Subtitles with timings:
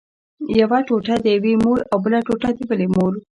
[0.59, 3.13] یوه ټوټه د یوې مور او بله ټوټه د بلې مور.